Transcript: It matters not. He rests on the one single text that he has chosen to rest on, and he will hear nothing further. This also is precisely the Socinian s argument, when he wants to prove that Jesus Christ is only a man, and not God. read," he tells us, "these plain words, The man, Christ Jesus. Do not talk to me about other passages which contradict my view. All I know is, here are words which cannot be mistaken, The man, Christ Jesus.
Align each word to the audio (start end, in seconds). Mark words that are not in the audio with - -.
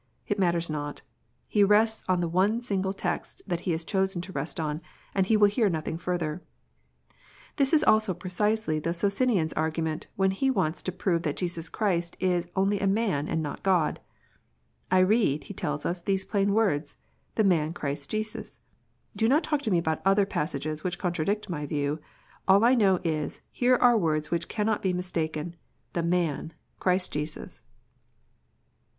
It 0.27 0.39
matters 0.39 0.67
not. 0.67 1.03
He 1.47 1.63
rests 1.63 2.03
on 2.09 2.21
the 2.21 2.27
one 2.27 2.59
single 2.59 2.91
text 2.91 3.43
that 3.45 3.59
he 3.59 3.71
has 3.71 3.85
chosen 3.85 4.19
to 4.23 4.31
rest 4.31 4.59
on, 4.59 4.81
and 5.13 5.27
he 5.27 5.37
will 5.37 5.47
hear 5.47 5.69
nothing 5.69 5.95
further. 5.99 6.41
This 7.57 7.83
also 7.83 8.13
is 8.13 8.17
precisely 8.17 8.79
the 8.79 8.95
Socinian 8.95 9.45
s 9.45 9.53
argument, 9.53 10.07
when 10.15 10.31
he 10.31 10.49
wants 10.49 10.81
to 10.81 10.91
prove 10.91 11.21
that 11.21 11.35
Jesus 11.35 11.69
Christ 11.69 12.17
is 12.19 12.47
only 12.55 12.79
a 12.79 12.87
man, 12.87 13.27
and 13.27 13.43
not 13.43 13.61
God. 13.61 13.99
read," 14.91 15.43
he 15.43 15.53
tells 15.53 15.85
us, 15.85 16.01
"these 16.01 16.25
plain 16.25 16.51
words, 16.55 16.97
The 17.35 17.43
man, 17.43 17.71
Christ 17.71 18.09
Jesus. 18.09 18.59
Do 19.15 19.27
not 19.27 19.43
talk 19.43 19.61
to 19.61 19.69
me 19.69 19.77
about 19.77 20.01
other 20.03 20.25
passages 20.25 20.83
which 20.83 20.97
contradict 20.97 21.47
my 21.47 21.67
view. 21.67 21.99
All 22.47 22.63
I 22.65 22.73
know 22.73 22.99
is, 23.03 23.41
here 23.51 23.75
are 23.75 23.95
words 23.95 24.31
which 24.31 24.47
cannot 24.49 24.81
be 24.81 24.93
mistaken, 24.93 25.55
The 25.93 26.01
man, 26.01 26.53
Christ 26.79 27.13
Jesus. 27.13 27.61